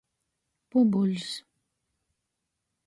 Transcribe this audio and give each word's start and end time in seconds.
Pubuļs. 0.75 1.29